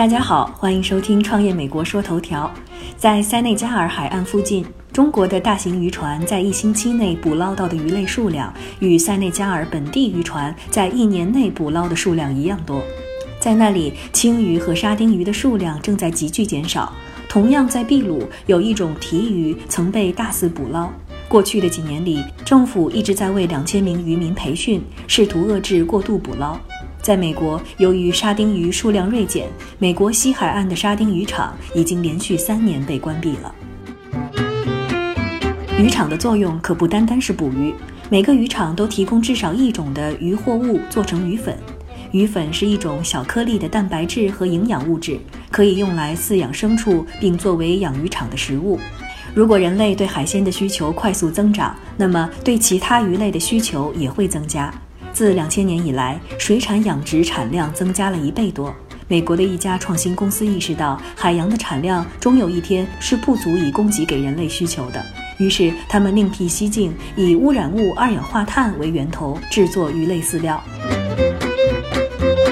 [0.00, 2.50] 大家好，欢迎收听《创业美国说头条》。
[2.96, 4.64] 在塞内加尔海岸附近，
[4.94, 12.82] 中国的大型渔船在一星期内捕捞到的鱼类数量，与塞内加尔本地渔船在一年内捕捞的数量一样多。
[13.38, 16.90] 在那里，青鱼和沙丁鱼的数量正在急剧减少。
[17.28, 20.90] 同样，在秘鲁，有一种提鱼曾被大肆捕捞。
[21.28, 26.58] 过去的几年里，政府一直在为两千名渔民培训，试图遏制过度捕捞。
[27.02, 33.54] 在美国，由于沙丁鱼数量锐减，美国西海岸的沙丁鱼场已经连续三年被关闭了。
[35.78, 37.74] 渔场的作用可不单单是捕鱼，
[38.10, 41.56] 每个渔场都提供至少一种的鱼货物做成鱼粉。
[42.12, 45.18] 鱼粉是一种小颗粒的蛋白质和营养物质，
[45.50, 48.78] 可以用来饲养牲畜，并作为养鱼场的食物。
[49.32, 54.74] 如果人类对海鲜的需求快速增长，那么对其他鱼类的需求也会增加。
[55.12, 58.74] 自两千年以来，水产养殖产量增加了一倍多。
[59.08, 65.04] 美国的一家创新公司意识到，海洋的产量终有一天是不足以供给给人类需求的，
[65.38, 70.62] 于是他们另辟蹊径，以污染物二氧化碳为源头制作鱼类饲料。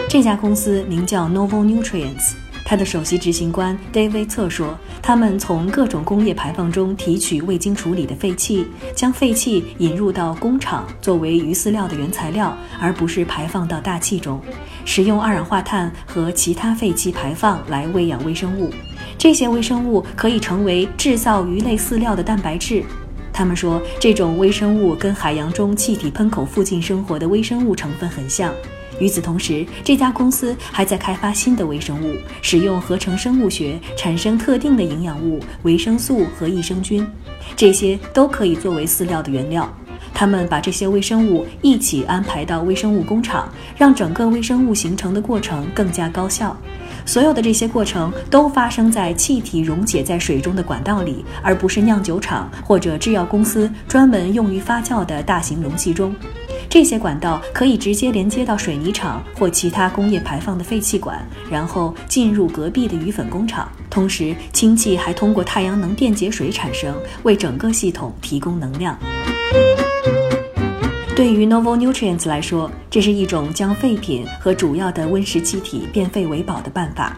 [0.09, 2.33] 这家公司名叫 Novo Nutrients。
[2.69, 14.39] 他的首席执行官 David 策说：“他们从各种工业排放中提取未经处理的废气，将废气引入到工厂作为鱼饲料的原材料，而不是排放到大气中。
[14.85, 18.69] 使用二氧化碳和其他废气排放来喂养微生物，
[19.17, 22.85] 这些微生物可以成为制造鱼类饲料的蛋白质。
[23.33, 28.53] 他们说，这种微生物跟海洋中气体喷口附近生活的微生物成分很像。”
[28.99, 37.07] 与此同时，这家公司还在开发新的微生物，使用合成生物学产生特定的营养物、维生素和益生菌，
[37.57, 39.73] 这些都可以作为饲料的原料。
[40.13, 46.57] 他们把这些微生物一起安排到微生物工厂，让整个微生物形成的过程更加高效。
[47.07, 56.13] 所有的这些过程都发生在气体溶解在水中的管道里，而不是酿酒厂或者制药公司专门用于发酵的大型容器中。
[56.71, 63.67] 这些管道可以直接连接到水泥厂或其他工业排放的废气管，然后进入隔壁的鱼粉工厂。
[63.89, 68.97] 同时，氢气还通过太阳能电解水产生，为整个系统提供能量。
[71.17, 77.17] 对于 Novo Nutrients 来说，这是一种将废品和主要的温室气体变废为宝的办法。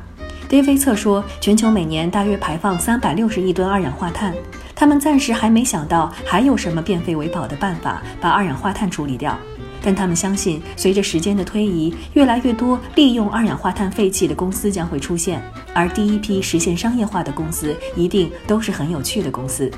[0.48, 4.32] 戴维测说，全球每年大约排放三百六十亿吨二氧化碳。
[4.80, 9.38] 他们暂时还没想到还有什么变废为宝的办法把二氧化碳处理掉，
[9.82, 15.42] 但他们相信，随着时间的推移，越来越多利用二氧化碳废气的公司将会出现，
[15.74, 19.70] 而第一批实现商业化的公司一定都是很有趣的公司。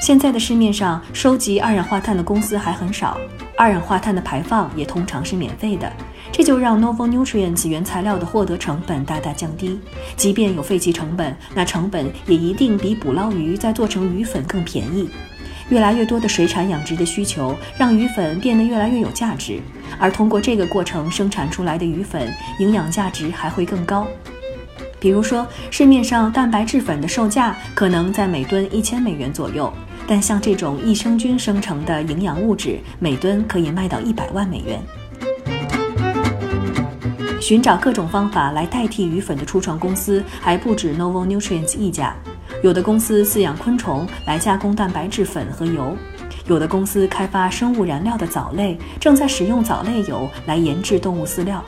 [0.00, 3.18] 现在的市面上收集二氧化碳的公司还很少，
[3.54, 5.92] 二氧化碳的排放也通常是免费的。
[6.32, 9.78] 这就让 Novo Nutrients 原材料的获得成本大大降低。
[10.16, 15.10] 即便有废弃成本，那成本也一定比捕捞鱼再做成鱼粉更便宜。
[15.68, 19.60] 越来越多的水产养殖的需求，让鱼粉变得越来越有价值。
[19.98, 24.06] 而通过这个过程生产出来的鱼粉，营养价值还会更高。
[24.98, 29.72] 比如说，市面上蛋白质粉的售价可能在每吨一千美元左右，
[30.06, 34.82] 但像这种益生菌生成的营养物质，每吨可以卖到一百万美元。
[37.42, 42.14] 寻找各种方法来代替鱼粉的初创公司还不止 Novo Nutrients 一家，
[42.62, 45.96] 有的公司饲养昆虫来加工蛋白质粉和油，
[46.46, 51.60] 有的公司开发生物燃料的藻类，正在使用藻类油来研制动物饲料，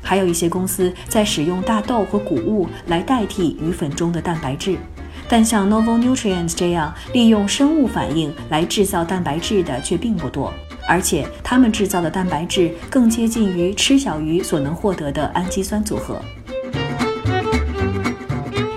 [0.00, 4.78] 还有一些公司在使用大豆和谷物来代替鱼粉中的蛋白质。
[5.28, 10.52] 但像 Novo Nutrients 这样利用生物反应来制造蛋白质的却并不多。
[10.88, 16.20] 而且，他们制造的蛋白质更接近于吃小鱼所能获得的氨基酸组合。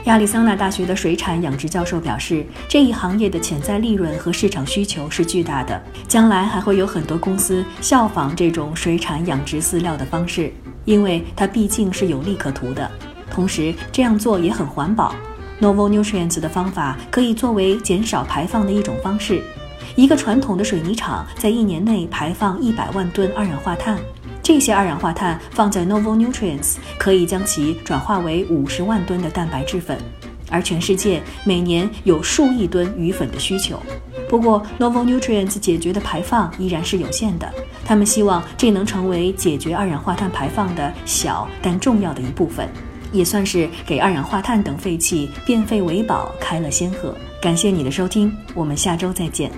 [0.05, 10.51] 亚利桑那大学的水产养殖教授表示，这一行业的潜在利润和市场需求是巨大的，将来还会有很多公司效仿这种水产养殖饲料的方式，
[10.83, 12.89] 因为它毕竟是有利可图的。
[13.29, 15.13] 同时，这样做也很环保。
[15.61, 19.43] Novo Nutrients 的方法可以作为减少排放的一种方式。
[19.95, 23.97] 一个传统的水泥厂在一年内排放一百万吨二氧化碳，
[24.41, 29.97] 这些二氧化碳放在 Novo Nutrients 可以将其转化为五十万吨的蛋白质粉，
[30.49, 33.79] 而全世界每年有数亿吨鱼粉的需求。
[34.29, 37.51] 不过，Novo Nutrients 解决的排放依然是有限的，
[37.83, 42.69] 他们希望这能成为解决二氧化碳排放的小但重要的一部分，
[43.11, 47.15] 也算是给二氧化碳等废气变废为宝开了先河。
[47.41, 49.51] 感谢你的收听，我们下周再见。